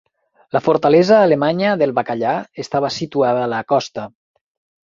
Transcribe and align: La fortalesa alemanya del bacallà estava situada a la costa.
La 0.55 0.61
fortalesa 0.67 1.19
alemanya 1.25 1.75
del 1.83 1.93
bacallà 1.99 2.33
estava 2.65 2.93
situada 2.99 3.45
a 3.47 3.53
la 3.55 3.61
costa. 3.75 4.09